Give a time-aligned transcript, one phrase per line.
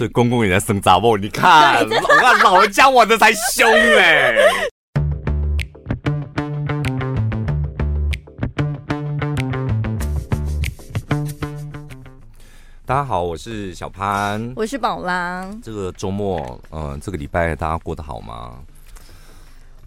[0.00, 4.34] 所以公公也在生杂货，你看，我看老人家玩的才凶嘞。
[12.86, 15.46] 大家好，我是小潘，我是宝拉。
[15.62, 18.54] 这个周末，嗯、呃，这个礼拜大家过得好吗？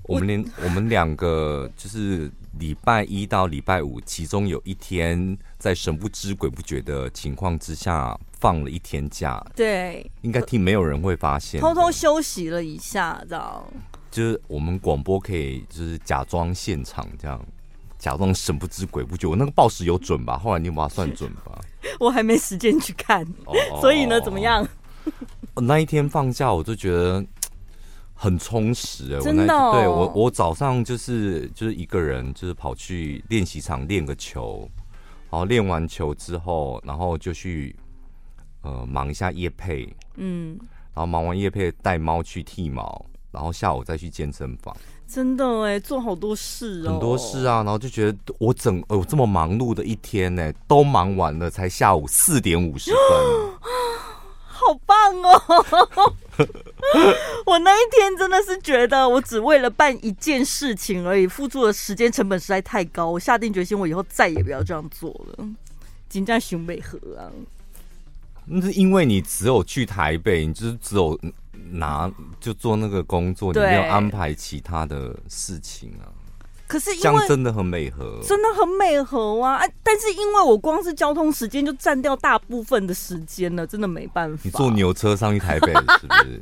[0.03, 9.41] 我们连我们两个就是礼拜一到礼拜五，其中有一天在神不知鬼不觉的情况之下放了一天假。
[9.55, 13.65] 对，应该听没有人会发现，偷偷休息了一下，知道？
[14.11, 17.41] 就是我们广播可以就是假装现场这样，
[17.97, 19.25] 假装神不知鬼不觉。
[19.25, 20.35] 我那个报时有准吧？
[20.43, 21.57] 后来你把它算准吧？
[22.01, 23.25] 我还没时间去看，
[23.79, 24.67] 所以呢，怎么样？
[25.55, 27.25] 那一天放假，我就觉得
[28.13, 29.47] 很充实哎，真的。
[29.71, 34.69] 对我，我早上就是就是一个人，就是跑去练习场练个球，
[35.31, 37.75] 然后练完球之后，然后就去
[38.63, 40.57] 呃忙一下夜配，嗯，
[40.93, 44.75] 然后忙完夜配带猫去剃毛，然后下午再去健身房。
[45.05, 52.99] 真的哎，做好多事哦，很多事啊，然后就觉得我整哦、呃、这么忙碌的一天呢，都忙完了才下午四点五十分，
[54.47, 56.15] 好棒哦！
[57.45, 65.45] 我那一天真的是觉得我只为了办一件事情而已，付出的时间成本实在太高，我下定决心，我以后再也不要这样做了。
[66.09, 67.29] 金家雄美和啊，
[68.45, 71.19] 那是因为你只有去台北，你就是只有。
[71.75, 76.05] 拿就做那个工作，你没有安排其他的事情啊。
[76.67, 79.63] 可是这样真的很美和，真的很美和啊！
[79.81, 84.41] 但是因为我光是交通时间就占掉大部分的时间了，真的没办法。
[84.43, 86.37] 你坐牛车上去台北是不是？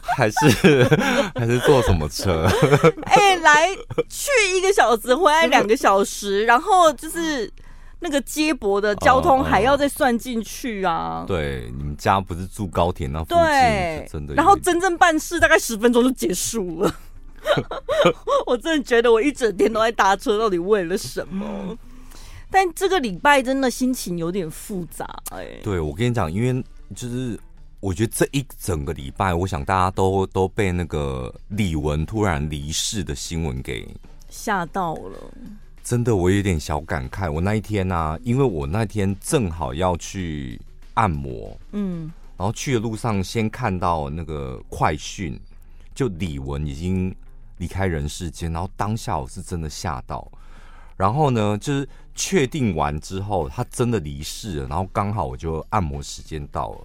[0.16, 0.84] 还是
[1.34, 2.48] 还是坐什么车？
[3.02, 3.76] 哎、欸，来
[4.08, 7.52] 去一个小时，回来两个小时，然后就是。
[7.98, 11.24] 那个接驳的交通还要再算进去啊！
[11.26, 13.38] 对，你们家不是住高铁那附近？
[13.38, 14.34] 对，真的。
[14.34, 16.94] 然后真正办事大概十分钟就结束了。
[18.46, 21.76] 我真的觉得我一整天都在搭车，到底为了什么？
[22.50, 25.46] 但这个礼拜真的心情有点复杂哎。
[25.62, 26.62] 对，我跟你讲，因为
[26.94, 27.38] 就是
[27.80, 33.88] 我觉得这一整个礼拜，我想大家都都被那个李玟突然离世的新闻给
[34.28, 35.18] 吓到了。
[35.86, 37.30] 真的，我有点小感慨。
[37.30, 40.60] 我那一天呢、啊，因为我那天正好要去
[40.94, 45.40] 按摩，嗯，然后去的路上先看到那个快讯，
[45.94, 47.14] 就李玟已经
[47.58, 50.28] 离开人世间，然后当下我是真的吓到。
[50.96, 56.78] 然后呢，就是确定完之后，他真的离世了，然后刚好我就按摩时间到了，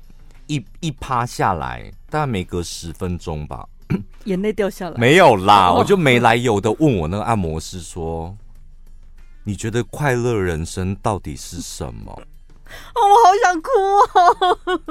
[0.45, 3.67] 一一趴下来，大概没隔十分钟吧，
[4.25, 8.37] 眼泪掉下来，没有啦，我就没来由的问我那个按摩师说。
[9.43, 12.11] 你觉得快乐人生到底是什么？
[12.95, 13.69] 哦，我好想哭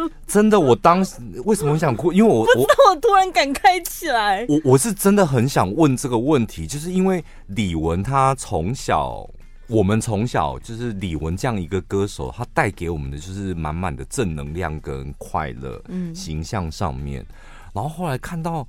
[0.04, 0.10] 哦！
[0.26, 1.16] 真的，我当时
[1.46, 2.12] 为什么想哭？
[2.12, 4.44] 因为我不知道，我突然感慨起来。
[4.50, 9.26] 我我是真的很想问这个问题，就是因为李玟她从小，
[9.66, 17.24] 我们从小就是李玟这样一个歌手，她带给我们的就是满满的正能量跟快乐，嗯，形象上面。
[17.72, 18.68] 然后后来看到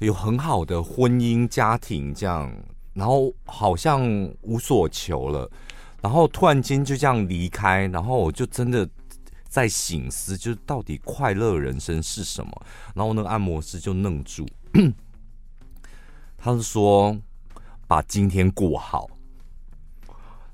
[0.00, 2.52] 有很好的婚姻家庭这样。
[2.94, 4.02] 然后好像
[4.42, 5.50] 无所求了，
[6.00, 8.88] 然后突然间就这样离开，然后我就真的
[9.48, 12.66] 在醒思，就是到底快乐人生是什么？
[12.94, 14.46] 然后那个按摩师就愣住，
[16.36, 17.16] 他是说
[17.86, 19.08] 把今天过好。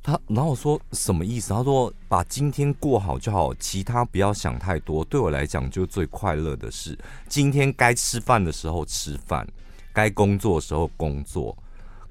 [0.00, 1.52] 他然后我说什么意思？
[1.52, 5.04] 他说把今天过好就好，其他不要想太多。
[5.04, 6.96] 对我来讲，就最快乐的是
[7.28, 9.46] 今天该吃饭的时候吃饭，
[9.92, 11.56] 该工作的时候工作。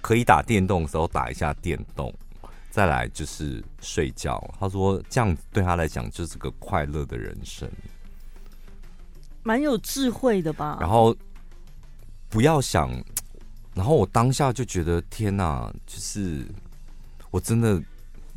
[0.07, 2.13] 可以打电动的时候打一下电动，
[2.69, 4.41] 再来就是睡觉。
[4.57, 7.69] 他说这样对他来讲就是个快乐的人生，
[9.43, 10.77] 蛮有智慧的吧。
[10.79, 11.13] 然后
[12.29, 12.89] 不要想，
[13.73, 16.47] 然后我当下就觉得天哪，就是
[17.29, 17.77] 我真的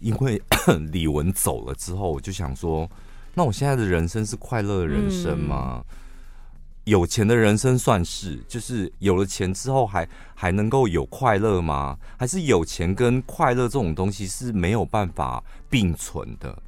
[0.00, 0.42] 因为
[0.90, 2.90] 李玟走了之后，我就想说，
[3.32, 5.84] 那我现在的人生是快乐的人生吗？
[5.88, 5.96] 嗯
[6.84, 11.96] 有钱的人生算是，就是有了钱之后还还能够有快乐吗？
[12.16, 16.62] 还是有钱跟快乐这种东西是没有办法并存的？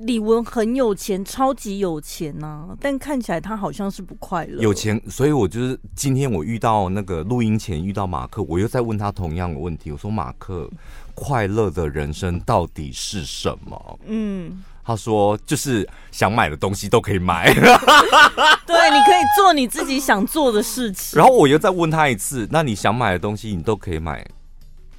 [0.00, 4.62] 李玟很有钱，超级有钱呐、啊，但看起来他好像是不快乐。
[4.62, 9.92] 有钱，所以我就是今天我遇到那个录音前遇到马克，我又在问他同样的问题。
[9.92, 10.68] 我说：“马克，
[11.14, 14.64] 快乐的人生到底是什么？”嗯。
[14.84, 24.26] 他说：“就是想买的东西都可以买， 对，你可以做你自己想做的事情。”然后我又再问他一次：“那你想买的东西你都可以买，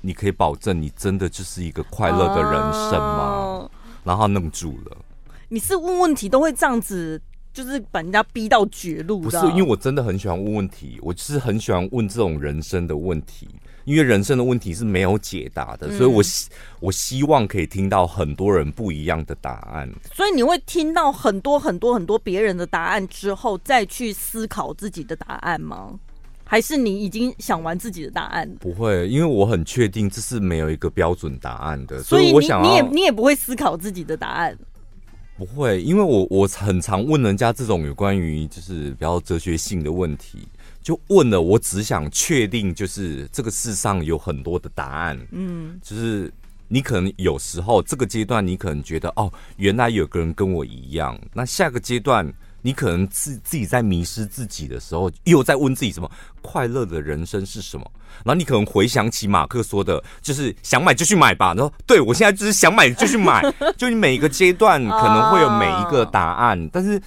[0.01, 3.69] 你可以保证你真的就是一个快乐的人生吗？”
[4.05, 4.97] 然后他愣住了。
[5.49, 7.21] 你是问问题都会这样子，
[7.53, 9.19] 就是把人家逼到绝路？
[9.19, 13.49] 不是，因为我真的很喜欢问问题，我就是很喜欢问这种人生的问题。
[13.85, 16.49] 因为人生的问题是没有解答的，嗯、所以我希
[16.79, 19.89] 我希望可以听到很多人不一样的答案。
[20.13, 25.99] 所以你会听到很多很多很多别人的答案之后，再去思考自己的答案吗？
[26.45, 28.49] 还是你已经想完自己的答案？
[28.59, 32.03] 不会，因为我很确定这是没有一个标准答案的。
[32.03, 34.55] 所以，所以我想你也你也不会思考自己的答案。
[35.35, 40.47] 不会，因为我我很常问人家这种有关于就是比较哲学性的问题。
[40.83, 45.17] 就问了，我只想确定，就是这个世上有很多的答案。
[45.31, 46.31] 嗯，就是
[46.67, 51.17] 你可能有时候这个阶段，你可能觉得哦，原来有个人跟我一样。
[51.33, 52.29] 那下个阶段，
[52.61, 57.91] 你可能自自己在迷失自己的时候，又在问自己什么快乐的人生是什么？
[58.25, 61.53] 然后你可能回想起马克说的，就是想买就去买吧。
[61.53, 63.41] 然后对我现在就是想买就去买。
[63.77, 67.01] 就你每一个阶段可能会有每一个答案，但是。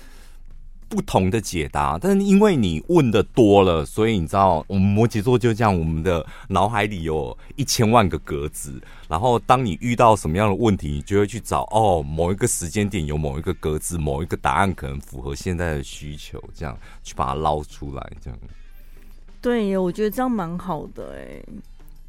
[0.89, 18.39] 不同的解答，但是因为你问的多了，所以你知道，我们摩羯座就这样，我们的脑海里有一千万个格子，然后当你遇到什么样的问题，你就会去找哦，某一个时间点有某一个格子，某一个答案可能符合现在的需求，这样去把它捞出来，这样。
[19.41, 21.43] 对呀，我觉得这样蛮好的哎。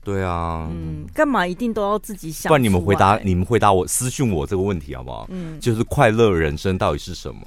[0.04, 2.50] 对啊，嗯，干嘛一定都要自己想？
[2.50, 5.28] 不然你们回答，你们回答我私讯我这个问题好不好？
[5.30, 7.42] 嗯，就是快乐人生到底是什么？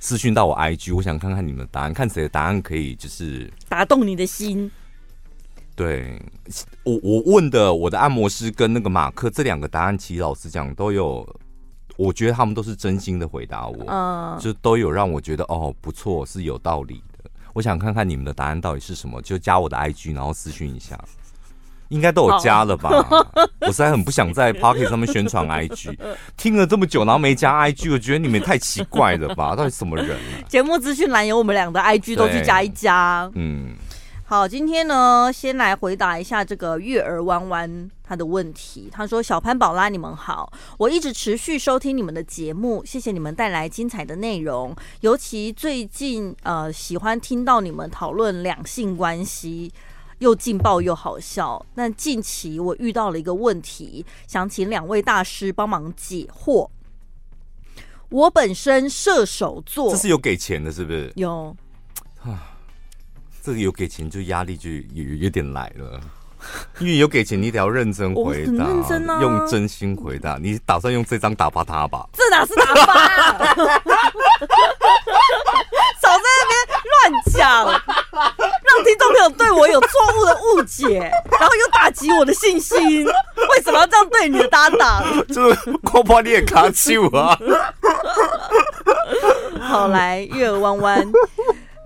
[0.00, 4.70] 私讯到我 IG，我想看看你们的答案，看谁的答案可以就是打动你的心。
[5.74, 6.20] 对，
[6.84, 11.24] 我我问的我的按摩师跟那个马克这两个答案，其实老实讲都有，
[11.96, 17.30] 我觉得他们都是真心的回答我，嗯，就都有让我觉得哦不错，是有道理的。
[17.52, 20.98] 我想看看你们的答案到底是什么，就加我的 IG，然后私讯一下。
[21.88, 22.90] 应该都有加了吧？
[23.60, 25.96] 我实在很不想在 Pocket 上面宣传 IG，
[26.36, 29.54] 听了这么久，然后没加 IG，我觉得你们太奇怪了吧？
[29.56, 30.44] 到底什么人啊？
[30.48, 33.30] 节目资讯栏有我们俩的 IG，都去加一加。
[33.34, 33.74] 嗯，
[34.24, 38.88] 好，今天呢，先来回答一下这个月儿弯弯他的问题。
[38.92, 49.72] 他说：“小潘宝拉，你们好，我一直持续收听你们的节目，谢谢你们带来精彩的内容，尤其最近呃，喜欢听到你们讨论两性关系。”
[50.18, 51.64] 又劲爆又好笑。
[51.74, 56.68] 那近期我遇到了一个问题，想请两位大师帮忙解惑。
[58.10, 61.12] 我本身射手座，这是有给钱的，是不是？
[61.16, 61.54] 有
[62.22, 62.56] 啊，
[63.42, 66.00] 这个有给钱就压力就有有点来了。
[66.78, 70.38] 因为有给钱，你得要认真回答，认真啊，用真心回答。
[70.40, 72.08] 你打算用这张打发他吧？
[72.12, 72.94] 这哪是打发？
[76.00, 76.54] 少在那边
[76.88, 77.36] 乱讲，
[78.78, 81.00] 让听众朋友对我有错误的误解，
[81.38, 83.04] 然后又打击我的信心。
[83.06, 85.04] 为什么要这样对你的搭档？
[85.26, 87.36] 就是恐怕你也卡住啊！
[89.60, 91.04] 好，来，月儿弯弯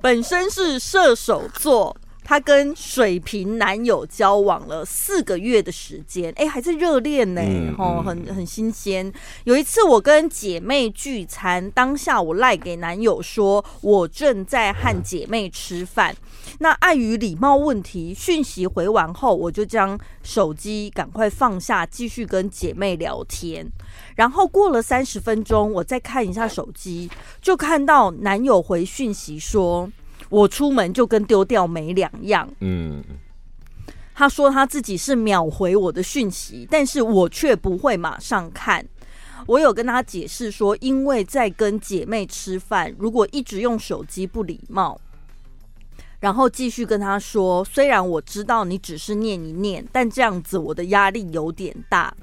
[0.03, 1.97] 本身是射手座。
[2.25, 7.43] 她跟水瓶男友交往了四个月的时间，哎、欸，还在热恋呢，
[7.77, 9.13] 吼、嗯，很很新鲜。
[9.45, 16.15] 有一次我跟姐妹聚餐，当下我赖给男友说，我正在和姐妹吃饭。
[16.59, 23.67] 那碍于礼貌问题，讯息回完后，我就将手机赶快放下，继续跟姐妹聊天。
[24.15, 27.11] 然后过了三十分钟，我再看一下手机，
[27.41, 29.91] 就看到男友回讯息说。
[30.33, 32.49] 我出门就跟丢掉没两样。
[32.61, 33.05] 嗯，
[34.15, 38.83] 他说他自己是秒回我的讯息，但是我却不会马上看。
[39.47, 44.99] 我有跟他解释说，因为在跟姐妹吃饭，如果一直用手机不礼貌。
[46.19, 52.15] 然后继续跟他说，虽然我知道你只是念一念，但这样子我的压力有点大。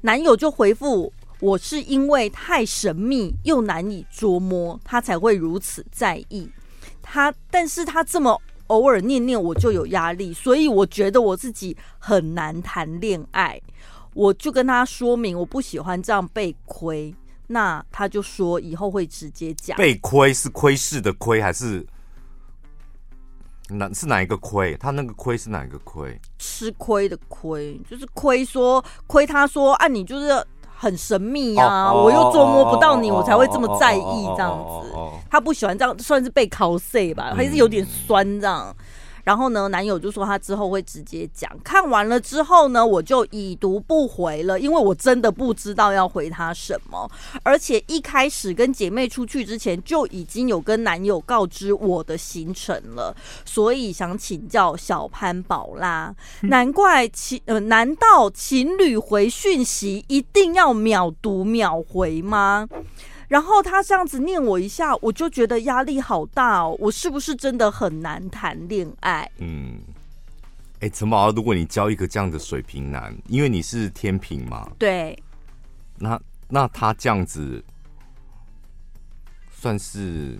[0.00, 6.50] 男友就回复我是因为太神秘又难以捉摸，他才会如此在意。
[7.04, 13.60] 他，但是他这么偶尔念念，我就有压力，所以我觉得我自己很难谈恋爱。
[14.14, 17.14] 我就跟他说明，我不喜欢这样被亏。
[17.46, 19.76] 那他就说以后会直接讲。
[19.76, 21.86] 被亏是窥视的亏，还是
[23.68, 24.74] 哪是哪一个亏？
[24.78, 26.18] 他那个亏是哪一个亏？
[26.38, 29.26] 吃亏的亏，就是亏说亏。
[29.26, 30.44] 他说啊，你就是。
[30.84, 34.92] 很神秘呀、啊，我又捉摸不到你，我才会这么在意这样子。
[35.30, 38.76] 他不喜欢这样，算是被 cos 吧，还是有点酸这样。
[39.24, 41.50] 然后呢，男友就说他之后会直接讲。
[41.64, 47.10] 看完了之后呢，我就已读不回了，因为我真的不知道要回他什么。
[47.42, 62.68] 而且一开始跟姐妹出去之前，就已经有跟男友告知我的行程了，所以想请教小潘宝拉，难怪情呃，难道情侣回讯息一定要秒读秒回吗？
[63.28, 66.76] 然后他这样子念我一下，我就觉得压力好大哦。
[66.78, 69.30] 我是不是真的很难谈恋爱？
[69.38, 69.78] 嗯，
[70.80, 75.18] 哎，陈宝，如果你交一个这样的水瓶男，因为你是天平嘛，对，
[75.98, 77.64] 那那他这样子
[79.50, 80.38] 算是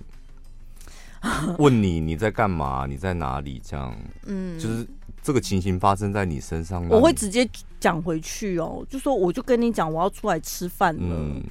[1.59, 2.87] 问你你在干嘛？
[2.87, 3.61] 你在哪里？
[3.65, 4.87] 这样，嗯，就是
[5.23, 7.49] 这个情形发生在你身上，我会直接
[7.81, 11.03] 讲回去哦，就说我就跟你讲，我要出来吃饭了。
[11.03, 11.43] 嗯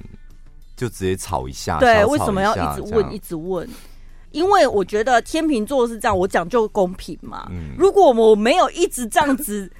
[0.76, 3.68] 就直接吵一下，对，为什么要一直问，一直问？
[4.30, 7.46] 因为我觉得天秤座是这样，我讲究公平嘛。
[7.52, 9.70] 嗯，如果我没有一直这样子，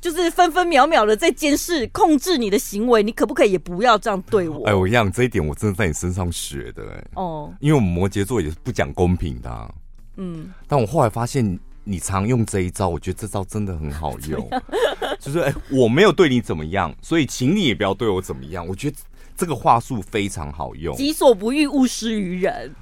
[0.00, 4.64] 就是分分秒秒的在监视、控制你的行为，你可不可以也不要这样对我？
[4.70, 6.84] 哎，我讲这一点，我真的在你身上学的。
[6.92, 9.68] 哎，哦，因为我们摩羯座也是不讲公平的啊。
[10.16, 14.48] 嗯，但我后来发现你常用这一招，我觉得这招真的很好用。
[15.18, 18.64] 就是哎，我没有对你怎么样，所以请你也不要对我怎么样。
[18.64, 18.96] 我觉得。
[19.36, 22.74] 这个话术非常好用，己所不欲，勿施于人。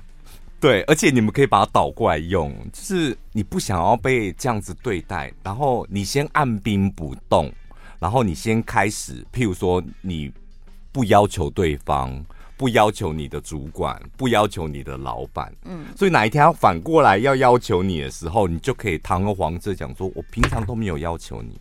[0.60, 7.52] 对，而且你们可以把它倒过来用，就是你不想要被这样子对待，然后你先按兵不动，
[7.98, 10.30] 然后你先开始，譬如说你
[10.92, 12.24] 不要求对方，
[12.56, 21.58] 不要求你的主管，不要求你的老板，嗯，所以哪一天要反过来要要求你的时候，你就可以堂而皇之讲说，我平常都没有要求你。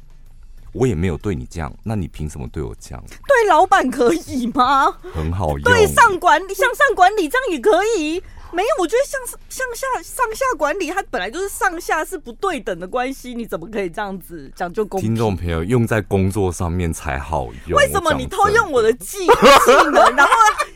[0.73, 3.03] 我也没有对你这样，那你凭什么对我这样？
[3.27, 4.91] 对老板可以吗？
[5.13, 5.61] 很好用。
[5.63, 8.23] 对上管理，向上管理这样也可以。
[8.53, 15.09] 没有，我觉得向向下上下管理，它本来就是上下是不对等的关系，你怎么可以这样子讲究公平？
[15.09, 17.77] 听众朋友，用在工作上面才好用。
[17.77, 20.33] 为什么你偷用我的技技能，然后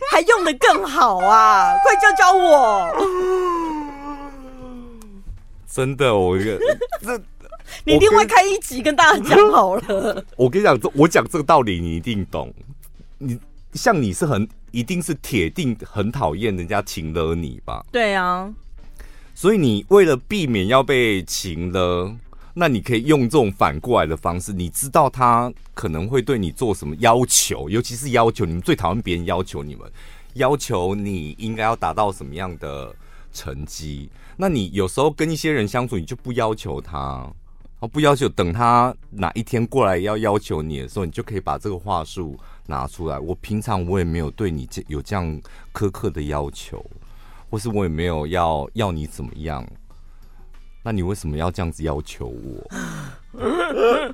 [0.09, 1.73] 还用的更好啊？
[1.83, 2.95] 快教教我！
[5.69, 6.57] 真的，我一个
[7.01, 7.21] 这。
[7.85, 10.25] 你另外开一集跟大家讲好了。
[10.35, 12.51] 我跟你讲，我讲这个道理你一定懂。
[13.19, 13.39] 你
[13.73, 17.85] 像你是很一定是铁定很讨厌人家情勒你吧？
[17.91, 18.51] 对啊。
[19.35, 22.15] 所以你为了避免要被情勒，
[22.53, 24.51] 那你可以用这种反过来的方式。
[24.51, 29.91] 你知道他可能会对你做什么要求，尤其是要求你们最讨厌别人要求你们，
[30.33, 32.95] 要求你应该要达到什么样的
[33.31, 34.09] 成绩。
[34.37, 37.29] 那你有时候跟一些人相处，你就不要求他。
[37.87, 43.19] 不要求，等他哪一天过来要要求你的时候，你就可以把这个话术拿出来。
[43.19, 45.41] 我平常我也没有对你这有这样
[45.73, 46.83] 苛刻的要求，
[47.49, 49.65] 或是我也没有要要你怎么样。
[50.83, 52.69] 那你为什么要这样子要求我？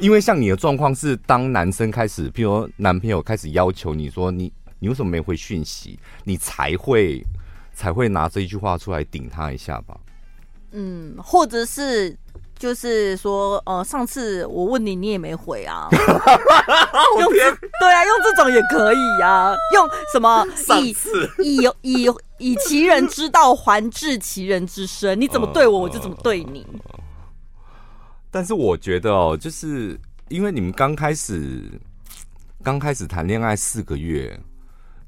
[0.00, 7.24] 因为像你的状况是，当男生开始，譬如男朋友开始要求你说你你为什么没回讯息，你才会
[7.72, 9.98] 才会拿这一句话出来顶他一下吧。
[10.76, 12.16] 嗯，或者是
[12.58, 15.88] 就是说，呃，上次我问你，你也没回啊。
[17.20, 19.54] 用对啊，用这种也可以啊。
[19.72, 20.44] 用什么
[21.42, 25.20] 以以以以其人之道还治其人之身？
[25.20, 26.66] 你怎么对我，我就怎么对你。
[28.30, 29.96] 但是我觉得哦，就是
[30.28, 31.62] 因为你们刚开始
[32.64, 34.40] 刚开始谈恋爱四个月，就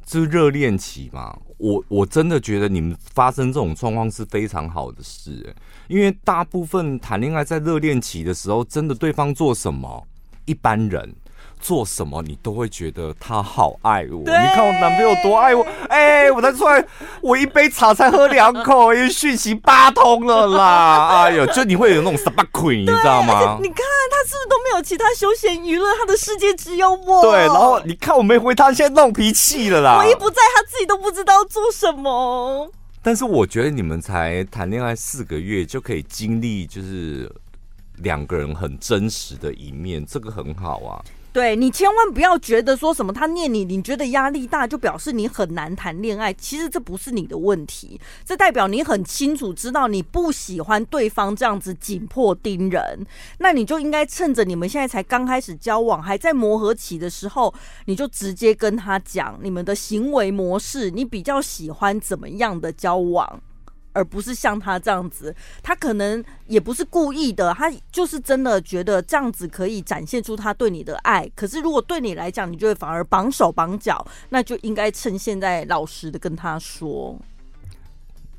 [0.06, 1.36] 是热恋期嘛。
[1.58, 5.54] 我我真的觉得你们发生这种状况是非常好的事，
[5.88, 10.06] 因为大部分谈恋爱在热恋期的时候，真的对方做什么，
[10.44, 11.14] 一般人。
[11.60, 14.18] 做什么你都会觉得他好爱我。
[14.18, 16.84] 你看我男朋友多爱我，哎、欸，我才出来，
[17.20, 21.24] 我一杯茶才喝两口，因为讯息八通了啦。
[21.26, 23.58] 哎呦，就你会有那种什么鬼，你知道吗？
[23.60, 23.76] 你看
[24.10, 25.86] 他是不是都没有其他休闲娱乐？
[25.98, 27.22] 他的世界只有我。
[27.22, 29.98] 对，然后你看我没回他，现在闹脾气了啦。
[29.98, 32.70] 我一不在，他自己都不知道做什么。
[33.02, 37.30] 但是我觉得你们才谈恋爱四个月就可以经历，就是
[37.98, 40.98] 两个人很真实的一面，这个很好啊。
[41.36, 46.32] 对，你千万不要觉得说什么他念你，你觉得压力大就表示你很难谈恋爱。
[46.32, 53.06] 其实这不是你的问题，这代表你很清楚知道你不喜欢对方这样子紧迫盯人。
[53.36, 57.52] 那你就应该趁着你们现在才刚开始交往，还在磨合期的时候，
[57.84, 63.42] 你就直接跟他讲你们的行为模式，你比较喜欢怎么样的交往。
[63.96, 71.26] 而不是像他这样子，他可能也不是故意的，他就是真的觉得这样子可以展现出他对你的爱。
[71.34, 77.18] 可是如果对你来讲，你就会反而绑手绑脚，那就应该趁现在老实的跟他说。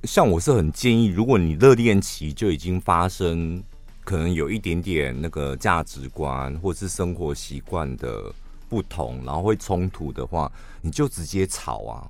[0.04, 3.62] 像我是很建议，如果你热恋期就已经发生，
[4.04, 8.32] 可能有一点点那个价值观或是生活习惯的
[8.70, 12.08] 不同，然后会冲突的话，你就直接吵啊！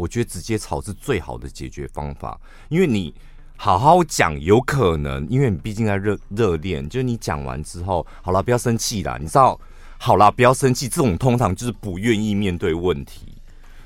[0.00, 2.40] 我觉得直接吵是最好的解决方法，
[2.70, 3.14] 因为你
[3.58, 9.60] 好好讲，有可能，因为你毕竟在热热恋，就是你讲完之后，好了，不要生气啦，你知道，
[9.98, 13.34] 好啦，不要生气，这种通常就是不愿意面对问题。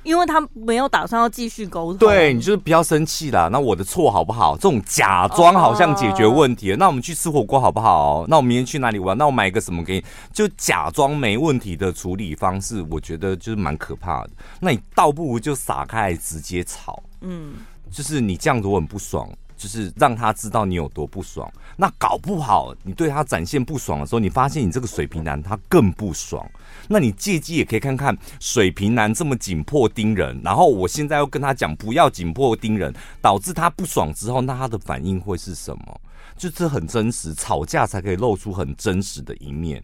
[0.04, 3.48] 因为他没有打算要继续沟通，对，你就是不要生气啦。
[3.50, 4.54] 那我的错好不好？
[4.56, 6.76] 这种假装好像解决问题了。
[6.76, 8.24] Uh, 那我们去吃火锅好不好？
[8.28, 9.16] 那我明天去哪里玩？
[9.16, 10.04] 那我买个什么给你？
[10.32, 14.30] 就假装没问题的处理方式，我觉得就是蛮可怕的。
[14.60, 17.54] 那你倒不如就撒开直接吵，嗯，
[17.90, 19.28] 就是你这样子我很不爽。
[19.56, 26.44] 就是让他知道你有多不爽，那搞不好你对他展现不爽的时候，你发现你这个水瓶男他更不爽，
[26.88, 36.00] 那你借机也可以看看水瓶男这么紧迫盯人，然后我现在又跟他讲不要紧迫盯人，导致他不爽之后，那他的反应会是什么？
[36.36, 39.82] 就这很真实，吵架才可以露出很真实的一面。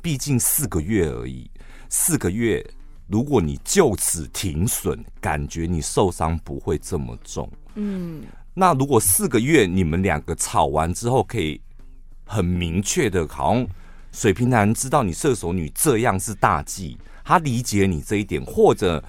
[0.00, 1.50] 毕竟四个月而已，
[1.88, 2.64] 四个月，
[3.08, 7.50] 如果你就此停损，感觉你受伤不会这么重。
[7.74, 8.22] 嗯。
[8.60, 11.60] 那如果四个月你们两个吵完之后，可以
[12.24, 13.64] 很明确的，好像
[14.10, 19.00] 水瓶男知道你射手女这样是大忌，他理解你这一点，或者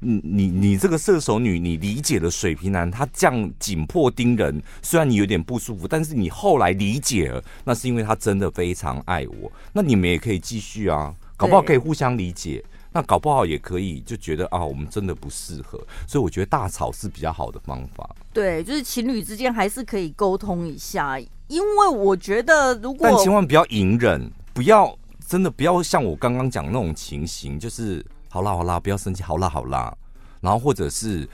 [0.00, 12.62] 你你你这个射手女，你理解了水瓶男他这样紧迫盯人，虽然你有点不舒服，但是你后来理解了，那是因为他真的非常爱我，那你们也可以继续啊，搞不好可以互相理解。
[12.98, 18.10] 那搞不好也可以，就觉得啊，我们真的不适合，所以我觉得大吵是比较好的方法。
[18.32, 29.96] 对，就是情侣之间还是可以沟通一下，因为我觉得如果但千万不要隐忍，不要真的不要像我刚刚讲那种情形，就是好啦好啦，不要生气，好啦好啦，
[30.40, 31.28] 然后或者是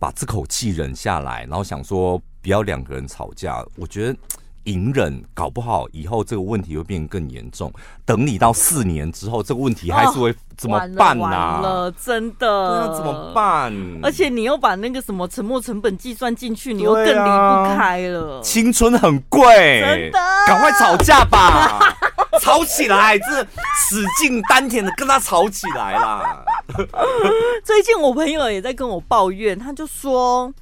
[0.00, 4.18] 把这口气忍下来，然后想说不要两个人吵架，我觉得。
[4.64, 7.72] 隐忍，搞不好以后这个问题会变得更严重。
[8.04, 11.24] 等你到四年之后，这个问题还是会怎么办呢？
[11.24, 11.60] 啊？
[11.60, 13.72] 完了，真的，那怎么办？
[14.02, 18.38] 而且你又把那个什么沉没成本计算进去，你又更离不开了。
[18.38, 21.96] 啊、青春很贵，真的，赶快吵架吧，
[22.40, 23.42] 吵起来，这
[23.88, 26.44] 使劲丹田的跟他吵起来啦。
[27.64, 30.52] 最近我朋友也在跟我抱怨，他就说，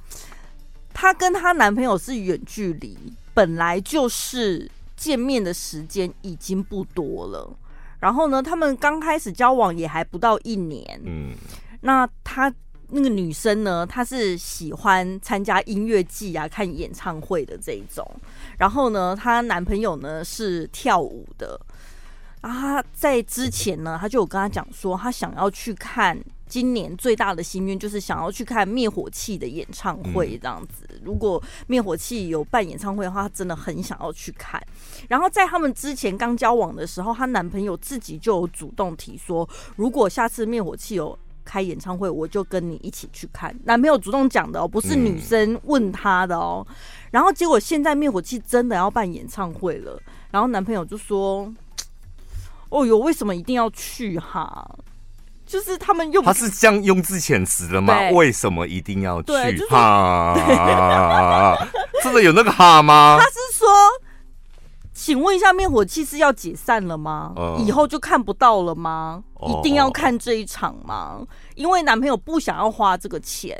[0.93, 2.97] 她跟她男朋友是远距离。
[3.39, 7.49] 本来就是见面的时间已经不多了，
[7.97, 11.01] 然后呢，他们刚开始交往也还不到一年。
[11.05, 11.31] 嗯，
[11.79, 12.53] 那她
[12.89, 18.05] 那个女生呢，她是喜欢参加音乐季啊、看演唱会的这一种。
[18.57, 21.57] 然后呢，她男朋友呢是跳舞的。
[22.41, 26.21] 啊，在之前呢，她就有跟他讲说，她想要去看。
[26.49, 30.83] 今年最大的心愿就是想要去看灭火器的演唱会，这样子。
[31.03, 34.61] 如果灭火器有办演唱会的话，她真的很想要去看。
[35.07, 43.55] 然后在他们之前刚交往的时候，她男朋友自己就有主动提说，如果下次灭火器有开演唱会，我就跟你一起去看。
[43.65, 46.65] 男朋友主动讲的哦，不是女生问他的哦。
[47.11, 51.51] 然后结果现在灭火器真的要办演唱会了，然后男朋友就说
[52.69, 54.69] ：“哦哟，为什么一定要去哈？”
[55.49, 58.11] 就是他们用，他是这样用字遣词的吗？
[58.11, 59.31] 为什么一定要去？
[59.67, 60.35] 哈，
[62.03, 63.17] 真的有那个哈吗？
[63.19, 63.67] 他是说，
[64.93, 67.33] 请问一下，灭火器是要解散了吗？
[67.65, 69.23] 以后就看不到了吗？
[69.47, 71.19] 一定要看这一场吗？
[71.55, 73.57] 因为男朋友不想要花这个钱。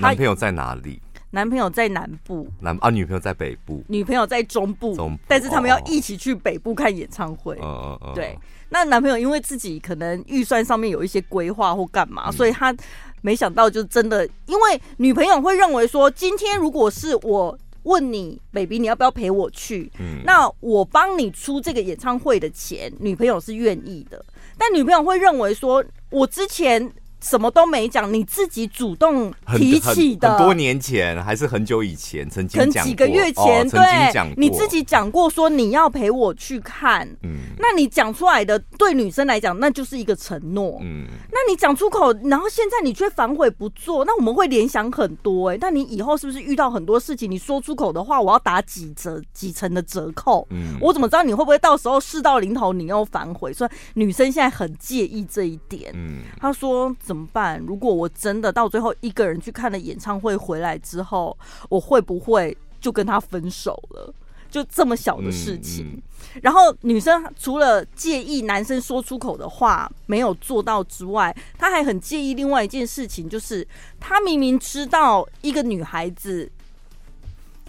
[0.00, 1.00] 男朋友在哪里？
[1.32, 7.56] 男朋友在南部，男啊，女朋友在北部，女朋友在中部，中部，但是他们要一起去北部看演唱会。
[7.62, 8.36] 嗯嗯嗯，对。
[8.68, 12.74] 那男朋友因为自己可能预算上面有一些规划或干嘛，嗯、所以他
[13.20, 19.90] 没想到就真的，因为女朋友会认为说，今天如果是我问你，baby，你要不要陪我去？
[20.00, 24.24] 嗯，那我帮你出这个演唱会的钱，女朋友是愿意的，
[24.58, 26.92] 但女朋友会认为说，我之前。
[27.22, 30.38] 什么都没讲，你自己主动提起的。
[30.38, 37.06] 多年前还是很久以前，曾经讲过，几个月前，哦、曾经讲你自己讲过说你要陪我去看。
[37.22, 40.78] 嗯，那你讲出来的对女生来讲，那就是一个承诺。
[40.80, 45.58] 嗯，那你讲出口，然后现在你却反悔不做，那我们会联想很多哎、欸。
[45.58, 50.46] 但你以后是不是遇到很多事情，你说出口的话，我要打几折、几成的折扣？
[50.50, 53.52] 嗯，我怎么知道你会不会到时候事到临头你又反悔？
[53.52, 55.92] 所以女生现在很介意这一点。
[55.94, 56.94] 嗯，她说。
[57.10, 57.58] 怎么办？
[57.58, 61.36] 如果我真的到最后一个人去看了演唱会回来之后，
[61.68, 64.14] 我会不会就跟他分手了？
[64.48, 65.86] 就这么小的事情。
[65.86, 65.98] 嗯
[66.36, 73.66] 嗯、然后女生除了介意男生说出口的话没有做到之外，她还很介意另外一件事情，就是
[73.98, 76.48] 她明明知道一个女孩子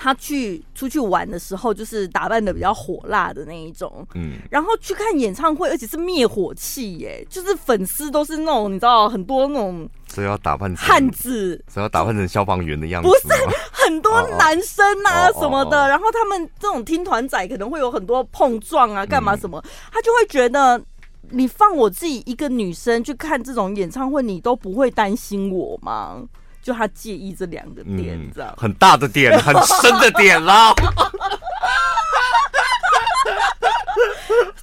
[0.03, 13.27] 他去出去玩的时候，就是打扮的比较火辣的那一种，嗯，然后去看演唱会，而且是灭火器耶，就是粉丝都是那种你知道很多那种，所以要打扮成汉子，所以要打扮成消防员的样子，不是
[13.71, 15.81] 很多男生啊什么的，哦。
[15.81, 20.81] 哦哦哦然后他们这种听团仔可能会有很多碰撞啊，干嘛什么，嗯、他就会觉得
[21.29, 26.23] 你放我自己一个女生去看这种演唱会，你都不会担心我吗？
[26.61, 30.73] 就他介意这两个点，嗯、这样很大的点， 很深的点啦，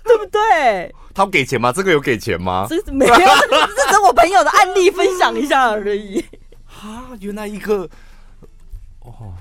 [0.04, 0.94] 对不对？
[1.14, 1.72] 他给钱吗？
[1.72, 2.66] 这个有给钱吗？
[2.68, 6.24] 这没有，这是我朋友的案例分享一下而已。
[6.66, 7.88] 啊，原来一个
[9.00, 9.34] 哦，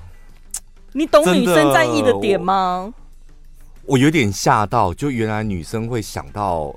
[0.94, 2.92] 你懂女生在意的点吗？
[3.84, 6.76] 我，我有点吓到，就原来女生会想到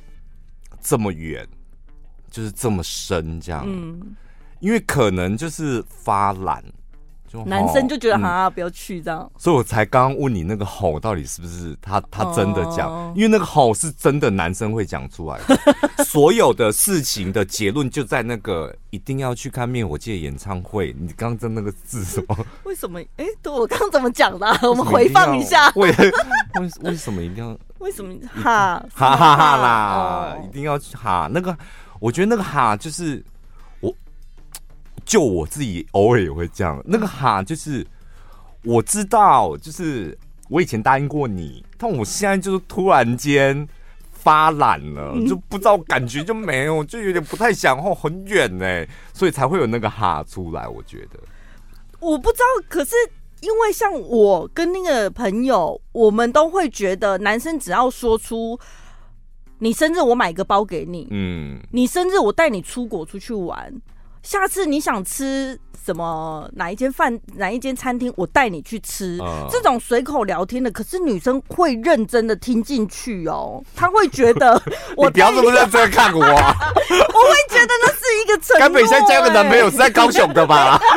[0.83, 1.49] 这么远，
[2.31, 3.65] 就是这么深这样。
[3.67, 4.15] 嗯。
[4.61, 6.63] 因为可能就是发懒，
[7.27, 13.13] 就男生就觉得哈、嗯，不要去这样，所以我才刚刚问你那个吼到底是不是他他真的讲、哦？
[13.17, 15.59] 因为那个吼是真的男生会讲出来的，
[16.05, 20.95] 所有的事情的结论就在那个一定要去看灭火器的演唱会。
[20.99, 22.37] 你刚刚在那个字什么？
[22.65, 23.01] 为什么？
[23.17, 24.59] 哎，对我刚刚怎么讲的、啊？
[24.63, 25.71] 我们回放一下。
[25.77, 26.13] 为为
[26.83, 27.57] 为什么一定要？
[27.79, 30.45] 为什么哈哈哈哈啦、哦？
[30.45, 31.31] 一定要去哈？
[31.33, 31.57] 那个
[31.99, 33.25] 我觉得那个哈就是。
[35.11, 37.85] 就我自己偶尔也会这样，那个哈就是
[38.63, 40.17] 我知道，就是
[40.49, 43.69] 我以前答应过你，但我现在就是突然间
[44.13, 50.69] 发懒了，就不知道感觉就没有，就有点不太想，哦，很远呢，所以才会有那个哈出来。
[50.69, 51.19] 我觉得
[51.99, 52.95] 我不知道，可是
[53.41, 58.57] 因为像我跟那个朋友，我们都会觉得男生只要说出
[59.59, 63.75] 你生日我买个包给你，嗯，你生日我带你出国出去玩。
[64.23, 66.49] 下次你想吃什么？
[66.53, 67.19] 哪一间饭？
[67.37, 68.13] 哪一间餐厅？
[68.17, 69.17] 我带你去吃。
[69.19, 73.63] Uh, 这种随口聊天的，可是女生会认真的听进去哦。
[73.75, 74.61] 她会觉得
[74.97, 76.21] 我你不要这么认真看我。
[76.23, 76.37] 我会
[77.49, 78.61] 觉得那是一个承诺。
[78.61, 80.79] 该本现在交个男朋友是在高雄的吧？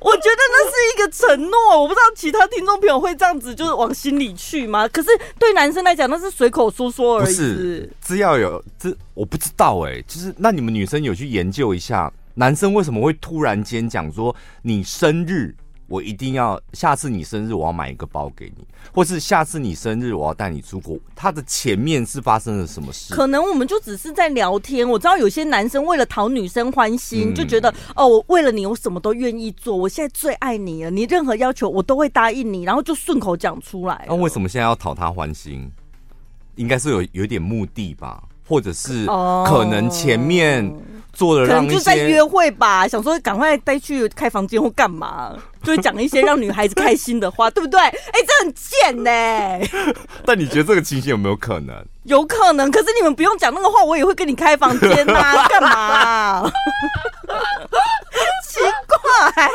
[0.00, 4.86] 我觉得那是一个承诺，我不知道其他听众朋友会这样子，就是往心里去吗？
[4.88, 7.26] 可是对男生来讲，那是随口说说而已。
[7.26, 15.54] 不是，只要有这，我不知道哎、就是那你们女生有去研究一下，男生为什么会突然间讲说你生日？
[15.88, 20.98] 我一定要下次你生日，我要买一个包给你，或是下次你生日，我要带你出国。
[21.14, 23.14] 他的前面是发生了什么事？
[23.14, 24.88] 可能我们就只是在聊天。
[24.88, 29.76] 我知道有些男生为了讨女生欢心，就觉得哦，我为了你，我什么都愿意做。
[29.76, 34.06] 我现在最爱你了，你任何要求我都会答应你，然后就顺口讲出来。
[34.08, 35.70] 那为什么现在要讨他欢心？
[36.56, 39.06] 应该是有有点目的吧，或者是
[39.46, 40.74] 可能前面。
[41.16, 47.80] 做的可能就在约会吧，想说赶快带去开房间或干嘛， 就会讲一些让女孩子开心的话，对不对？
[47.80, 49.70] 哎、欸，这很贱呢、欸。
[50.26, 51.74] 但你觉得这个情形有没有可能？
[52.04, 56.52] 有可能，可是你们不用讲那个话，我也会跟你开房间呐、啊， 干嘛、啊？
[58.46, 59.50] 奇怪。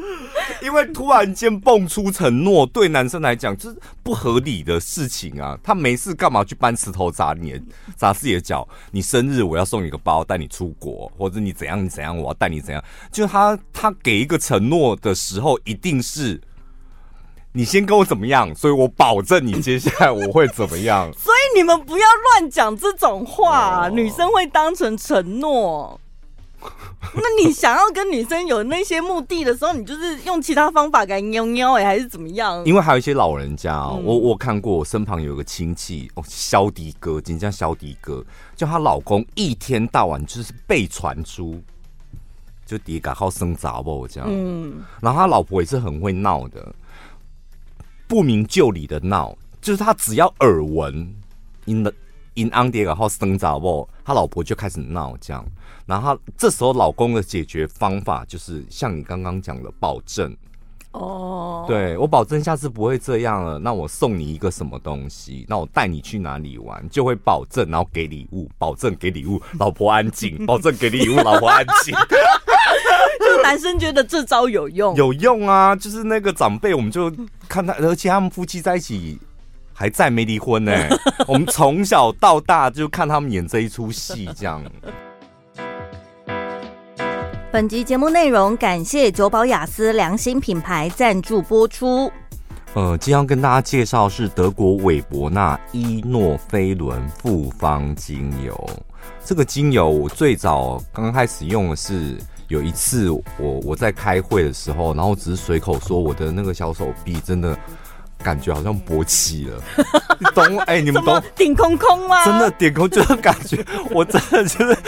[0.62, 5.58] 因为突然间蹦出承诺，对男生来讲这是不合理的事情啊！
[5.62, 7.62] 他没事干嘛去搬石头砸你的
[7.96, 8.66] 砸自己的脚？
[8.90, 12.82] 你生日我要送你一个包，带你出国，或者你怎样你怎样，我要带你怎样？
[13.12, 16.40] 就他他给一个承诺的时候，一定是
[17.52, 21.12] 你先跟我怎么样，所以我保证你接下来我会怎么样。
[21.12, 22.06] 所以你们不要
[22.38, 26.00] 乱讲这种话，女生会当成承诺。
[27.14, 32.64] 那你想要跟女生有那些目的的时候，你就是用其他方法给喵喵哎，还是怎么样？
[32.64, 41.60] 因为还有一些老人家哦，嗯、我我看过，我身旁有个亲戚哦，肖迪哥，真叫肖迪哥，就她老公一天到晚就是被传出
[42.66, 46.72] 就底嘎好生杂不这样，嗯，然后他老婆也是很会闹的，
[48.06, 51.12] 不明就里的闹，就是他只要耳闻，
[51.64, 51.92] 因的
[52.40, 55.44] 因安迪然后生杂不，他老婆就开始闹这样。
[55.86, 60.34] 然后这时候老公的解决方法就是像你刚刚讲的保证
[60.92, 63.58] 哦，对，我保证下次不会这样了。
[63.58, 65.44] 那我送你一个什么东西？
[65.48, 66.84] 那我带你去哪里玩？
[66.88, 71.94] 就会保证，然后给礼物，保证给礼物，老婆安静， 保证给礼物，老婆安静。
[73.20, 75.76] 就男生觉得这招有用， 有用啊！
[75.76, 77.12] 就是那个长辈，我们就
[77.48, 79.16] 看他，而且他们夫妻在一起
[79.80, 80.70] 还在没离婚呢。
[81.26, 84.62] 我们从小到大就看他们演这一出戏，这样。
[87.50, 92.12] 本集节目内容感谢久保雅思良心品牌赞助播出。
[92.74, 98.70] 呃，今天要跟大家介绍是德国韦伯纳伊诺菲伦复方精油。
[99.24, 103.24] 这个精油我最早刚开始用的是有一次我
[103.62, 107.58] 我在开会的时候，然后只是随口说我的那个小手臂真的。
[108.22, 109.62] 感觉好像勃起了，
[110.18, 110.58] 你懂？
[110.66, 111.22] 哎、欸，你们懂？
[111.36, 112.24] 顶空空吗？
[112.24, 114.78] 真的顶空，就是感觉，我真的就是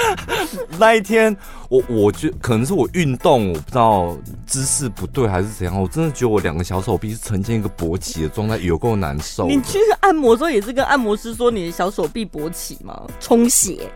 [0.78, 1.36] 那一天，
[1.68, 4.16] 我我觉可能是我运动，我不知道
[4.46, 9.46] 姿势不对还是怎样，我真的觉得我两个小手臂是呈现一个勃起的状态，有够难受。
[9.46, 13.02] 你去按摩的时候也是跟按摩师说你的小手臂勃起吗？
[13.18, 13.90] 充血？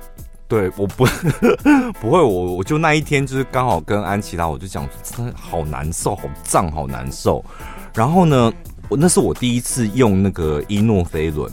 [0.48, 1.04] 对，我不
[2.00, 7.44] 不会，我我就那一天就是刚好跟安琪拉，我就讲真的好难受，好胀，好难受。
[7.92, 8.52] 然后呢？
[8.88, 11.50] 我那是我第一次用那个伊诺菲伦，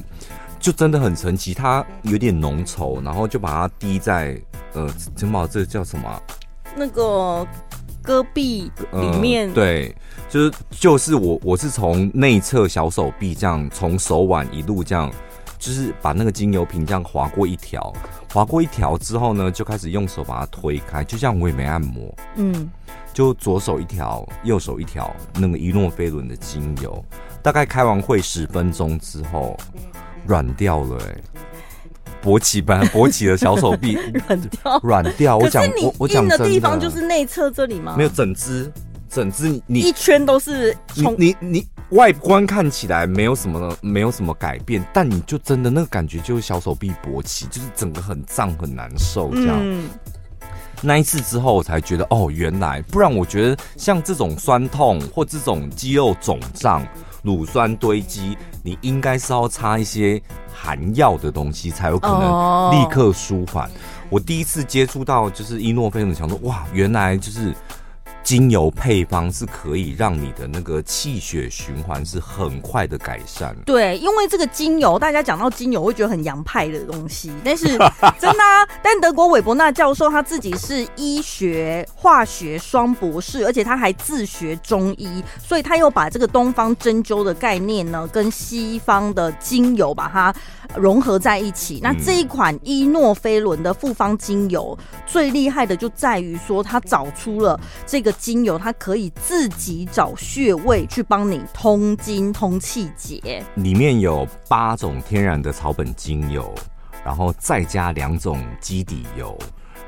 [0.59, 4.39] 就真的很神奇，它有点浓稠，然后就把它滴在
[4.73, 6.21] 呃，城堡这叫什么、啊？
[6.75, 7.45] 那个
[8.01, 9.53] 戈壁里面、呃。
[9.55, 9.95] 对，
[10.29, 15.11] 就是就是我我是从内侧小手臂这样，从手腕一路这样，
[15.57, 17.93] 就是把那个精油瓶这样划过一条，
[18.31, 22.69] 划过一条之后呢，就开始用手把它推开，就像我也没按摩，嗯。
[23.13, 27.05] 就左手一条，右手一条，那个伊诺菲伦的精油，
[27.43, 29.55] 大概开完会十分钟之后，
[30.25, 31.21] 软掉了、欸，哎，
[32.23, 35.37] 勃起本来 勃起的小手臂软掉，软掉。
[35.37, 37.95] 我讲我我讲的地方就是内侧这里吗？
[37.97, 38.71] 没有，整只
[39.09, 49.57] 整只你一圈都是你你你外观看起来没有什么没有什么改变，但你就真的那个感觉就是小手臂勃起，就是整个很胀很难受这样。
[49.61, 49.89] 嗯
[50.85, 56.85] 那一次之后，我才觉得哦，原来不然，我觉得像这种酸痛或这种肌肉肿胀、
[57.23, 60.21] 乳酸堆积，你应该是要擦一些
[60.53, 63.65] 含药的东西，才有可能立刻舒缓。
[63.65, 63.73] Oh.
[64.11, 67.51] 我第一次接触到就是伊诺菲伦，想说哇，原来就是。
[68.23, 73.55] 精油配方是可以让你的那个气血循环是很快的改善。
[73.65, 77.67] 对，因为这个精油，大家讲到精油会觉得很洋派的东西，但是
[78.17, 78.39] 真的。
[78.81, 90.33] 但德国韦伯纳教授他自己是医学化学双博士，而且他还自学中医，所以他又把这个东方针灸的概念呢，跟西方的精油把它
[90.77, 91.79] 融合在一起。
[91.83, 98.11] 那这一款伊诺菲伦的复方精油最厉害的就在于说，它找出了这个。
[98.23, 106.55] 精油它可以自己找穴位去帮你通经通气节，里面有八种天然的草本精油，
[107.03, 109.37] 然后再加两种基底油，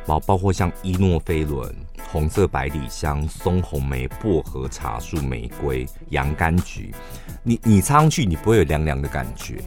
[0.06, 1.74] 包包括像伊诺菲伦、
[2.12, 6.94] 红色百里香、松红梅、薄荷、茶树、玫瑰、洋甘菊，
[7.42, 9.62] 你你擦上去你不会有凉凉的感觉，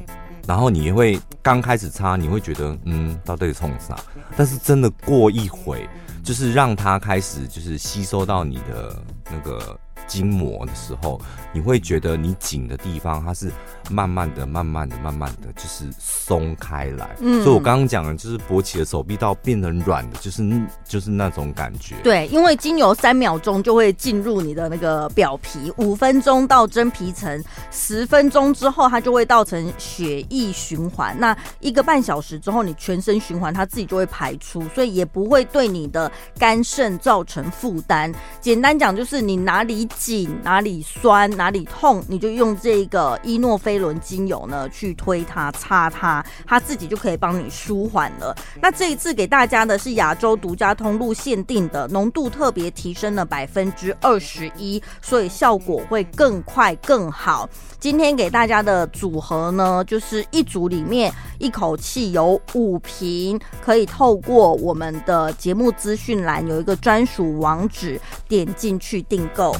[0.48, 3.94] 然后你会刚开始擦你会觉得嗯到底冲啥，
[4.37, 5.87] 但是真的过一会。
[6.24, 9.78] 就是让它开始，就是吸收到你的那个。
[10.06, 11.20] 筋膜的时候，
[11.52, 13.52] 你会觉得你紧的地方，它是
[13.90, 17.16] 慢慢的、慢慢的、慢慢的，就是松开来。
[17.20, 20.42] 嗯，所以我刚刚讲的，就是勃起的手臂到变成软的，就是
[20.87, 21.96] 就是那种感觉。
[22.03, 31.18] 对，因为精油三秒钟就会进入你的那个表皮，五分钟到真皮层，十分钟之后它就会造成血液循环。
[31.18, 38.12] 那一个半小时之后，你全身循环，它自己就会排出，所以也不会对你的肝肾造成负担。
[38.40, 39.88] 简单讲，就是你哪里。
[39.98, 48.36] 紧哪里酸哪里痛，你就用这个伊诺菲轮精油呢去推它擦它，它自己就可以帮你舒缓了。
[48.60, 57.48] 那这一次给大家的是亚洲独家通路限定的，浓度特别提升了百分之二十一，所以效果会更快更好。
[57.80, 69.54] 今天给大家的组合呢，就是一组里面一口气有五瓶，可以透过我们的节目资讯栏有一个专属网址，点进去订购。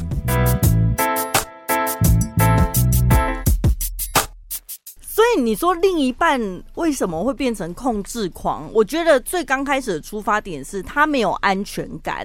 [5.19, 6.41] 所以你说另一半
[6.77, 8.71] 为什么会变成控制狂？
[8.73, 12.25] 我觉得最刚开始的出发点是他没有安全感，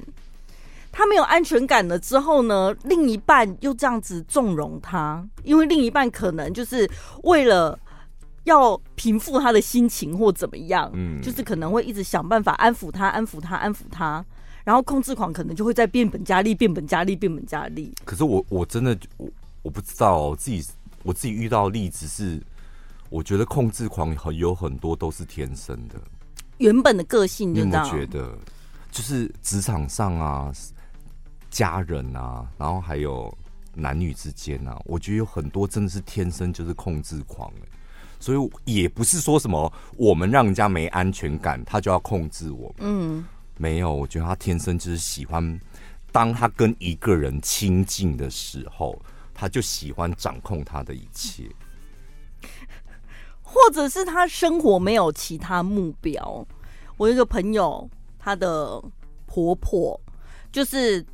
[0.91, 6.88] 他没有安全感了之后呢，另一半又这样子纵容他，因为另一半可能就是
[7.23, 7.79] 为了
[8.43, 14.23] 要平复他的心情或怎么样，嗯，就是可能会一直想办法安抚他，安抚他，安抚他。
[14.63, 17.91] 然后控制狂可能就会在变本加厉，变本加厉，变本加厉。
[18.06, 19.27] 可是我我真的我
[19.63, 20.63] 我不知道，我自己
[21.01, 22.39] 我自己遇到的例子是，
[23.13, 26.02] 我觉得控制狂很有很多都是天生的，
[26.58, 27.54] 原本的个性。
[27.54, 28.36] 你有没有觉得，
[28.91, 30.52] 就是职场上啊，
[31.52, 33.32] 家人啊，然后还有
[33.76, 37.67] 男女之间啊，我觉得有很多真的是天生就是控制狂哎，
[38.19, 42.76] 所以也不是说什么我们让人家没安全感，他就要控制我们。
[42.80, 43.23] 嗯。
[43.58, 45.60] 没有，我觉得他天生就是喜欢，
[46.12, 48.99] 当他跟一个人亲近的时候，
[49.36, 51.47] 他就喜欢掌控他的一切，
[53.54, 56.46] 或者是他生活没有其他目标。
[56.98, 57.88] 我有一个朋友，
[58.18, 58.82] 她的
[59.28, 60.00] 婆婆
[60.52, 61.06] 就是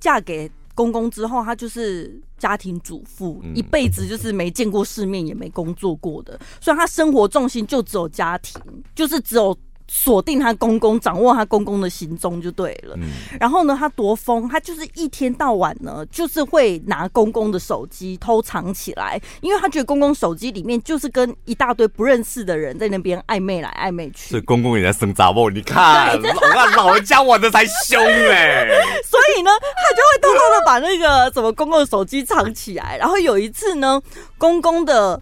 [0.00, 8.58] 嫁给公公之后，她就是家庭主妇，嗯、一辈子就是没见过世面，也没工作过的，所以她生活重心就只有家庭，
[8.94, 9.54] 就是只有。
[9.86, 12.96] 锁定他公公，掌握他公公的行踪就对了。
[12.96, 24.30] 嗯、然后呢，他多疯，他就是一天到晚呢，就是会拿公公的手机偷藏起来，因为他觉得公公手机里面就是跟一大堆不认识的人在那边暧昧来暧昧去。
[24.30, 26.18] 所以公公也在生杂货，你看，
[26.54, 28.66] 老老人家玩的才凶哎。
[29.04, 32.96] 所以呢，他就会偷偷的把那个什么公公的手机藏起来。
[32.98, 34.00] 然后有一次呢，
[34.38, 35.20] 公公的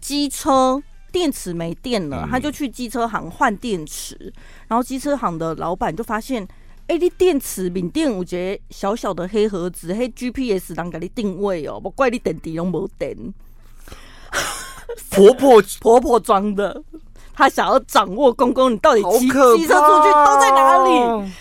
[0.00, 0.82] 机车。
[1.12, 4.32] 电池没电了，他就去机车行换电池，
[4.68, 6.42] 然后机车行的老板就发现，
[6.86, 13.16] 哎、欸，你电池缅电五节小小的黑盒子，黑 GPS 当给你定位哦，不怪你电池都没电。
[15.10, 16.82] 婆婆 婆婆装的，
[17.34, 20.90] 他想要掌握公公，你到底骑机车出去都在哪里？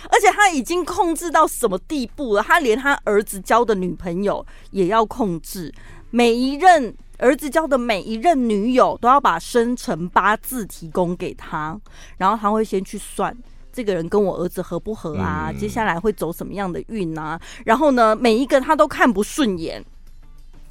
[0.10, 2.44] 而且他已经控制到什么地步了？
[2.44, 5.74] 他连他儿子交的女朋友也要控制，
[6.10, 6.96] 每一任。
[7.20, 11.80] 儿子交的每一任女友都要把生辰八字提供给他，
[12.18, 13.36] 然后他会先去算
[13.72, 17.40] 这个人跟我儿子合不合啊，接下来会走什么样的运啊？
[17.66, 19.84] 然后呢，每一个他都看不顺眼，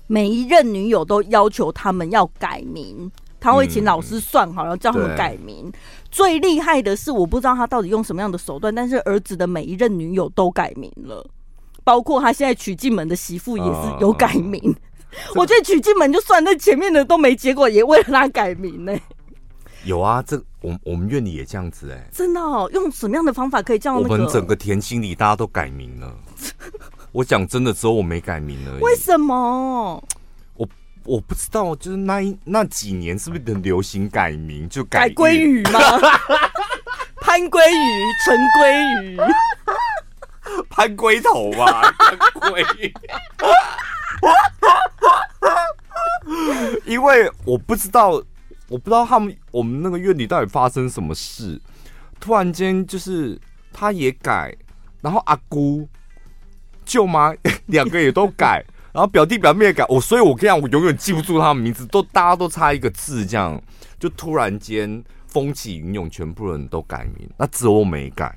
[0.06, 5.70] 每一任女友都要求他们要改名，他会请老师算好，然后叫他们改名。
[6.10, 11.24] 最厉害的是，我不知道他到底用什么样的手段，但是儿子的每一任女友都改名了，
[11.84, 14.74] 包括他现在娶进门的媳妇也是有改名。
[15.34, 18.96] 我觉得娶进门就算，那前面的都没结果，也为了他改名呢。
[19.84, 22.68] 有啊，这我我们院里也这样子哎、欸，真的哦。
[22.74, 24.14] 用什么样的方法可以这样、那个？
[24.14, 26.14] 我们整个田心里大家都改名了。
[27.12, 28.82] 我讲真的，只有我没改名而已。
[28.82, 30.02] 为什么？
[30.56, 30.68] 我
[31.04, 34.68] 我不知道，就是那一那几年是不是很流行改名？
[34.68, 35.80] 就改鲑鱼吗？
[37.20, 39.18] 潘鲑鱼、陈鲑鱼、
[40.68, 41.94] 潘龟头吧？
[41.98, 42.64] 潘龟。
[46.84, 48.10] 因为我不知道，
[48.68, 51.60] 我不知道他们我们那个院里到底发生什么事，
[52.20, 53.38] 突然间就是
[53.72, 54.54] 他也改，
[55.00, 55.88] 然后阿姑、
[56.84, 57.34] 舅妈
[57.66, 63.60] 两个也都改，然后表弟表妹也改，我所以，我跟你讲，我永远记不住他们名字，都大家都差一个字，这样
[63.98, 68.36] 就突然间风起云涌，全部人都改名，那只有我没改。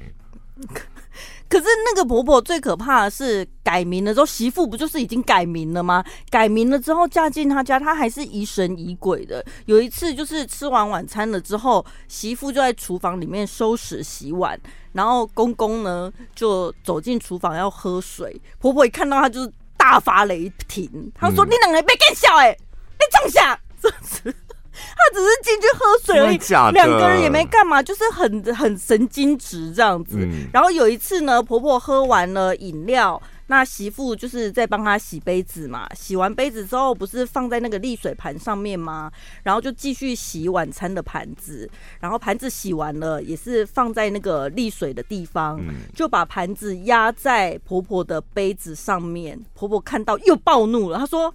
[1.51, 6.01] 可是那个婆婆最可怕的是改名了之后，媳妇不就是已经改名了吗？
[6.29, 9.45] 改名了之后嫁进他家，她还是疑神疑鬼的。
[9.65, 14.57] 有一次就是吃完晚餐了之后，媳妇就在厨房里面收拾洗碗，
[14.93, 22.57] 然后公公呢就走进厨房要喝水，婆婆一看到他就是大发雷霆，她说：“嗯、你两个别更笑哎，
[22.93, 23.59] 你装下。
[24.71, 30.17] ”他只是进去喝水而已，两个人也没干嘛，就是很很神经质这样子。
[30.19, 35.87] 嗯、然后有一次呢，婆婆喝完了饮料，那媳妇就是在帮她洗杯子嘛。
[35.93, 39.11] 洗完杯子之后，不是放在那个沥水盘上面吗？
[39.43, 41.69] 然后就继续洗晚餐的盘子。
[41.99, 49.37] 然后盘子洗完了，也是放在那个沥水的地方，嗯、就把盘子压在婆婆的杯子上面。
[49.53, 51.33] 婆婆看到又暴怒了，她说：“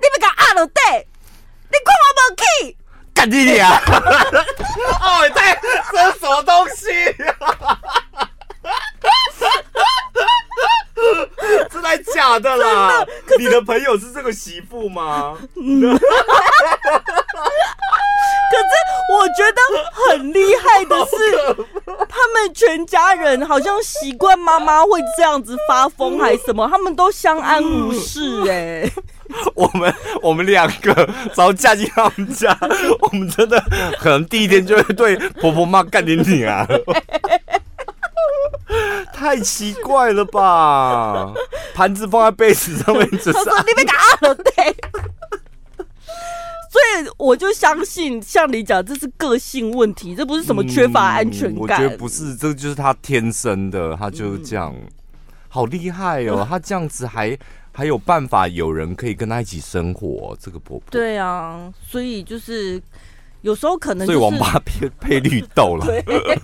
[0.00, 1.06] 你别搞阿了对，
[1.70, 2.42] 你看我无气。”
[3.14, 3.68] 干你娘！
[3.72, 6.86] 哦，在这是什么东西？
[11.70, 13.04] 真的假的啦？
[13.38, 15.36] 你的朋友是这个媳妇吗？
[15.56, 15.98] 嗯。
[18.50, 18.70] 可是
[19.12, 19.60] 我觉得
[20.08, 21.14] 很厉害的是，
[22.08, 26.68] 他们全家人好像习惯妈妈会这样子发疯，还是什么？
[26.68, 28.92] 他们都相安无事哎、欸。
[29.54, 30.94] 我们我们两个
[31.34, 32.56] 只要嫁进他们家，
[33.00, 33.62] 我们真的
[33.98, 36.66] 可能第一天就会对婆婆妈干点你啊！
[39.12, 41.32] 太奇怪了吧？
[41.74, 44.76] 盘子放在被子上面，只是你被打了对。
[46.70, 51.54] 所以我就相信，像你讲，这是个性问题，这不是什么缺乏安全感。
[51.54, 54.86] 嗯、我觉得不是，这就是他天生的，他就是这样，嗯、
[55.48, 56.46] 好厉害哦！
[56.48, 57.36] 他这样子还。
[57.78, 60.36] 还有办法，有人可以跟他一起生活。
[60.40, 62.82] 这个婆婆，对啊，所以就是
[63.42, 65.86] 有时候可能、就是，所以我们把它配配绿豆了。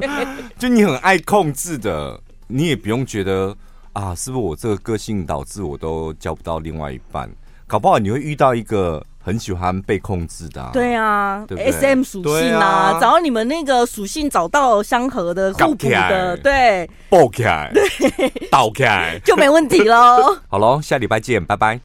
[0.57, 3.53] 就你很爱控制的，你也不用觉得
[3.95, 7.29] 啊，是不是我这个个性导致我都交不到另外一半？
[7.67, 9.05] 搞不好你会遇到一个。
[9.25, 20.37] 很喜欢被控制的，对啊对对，SM 属性啊，找到、啊、你们那个属性找到相合的互补的，对，爆开，对，倒开， 就没问题喽。
[20.47, 21.73] 好喽，下礼拜见，拜拜。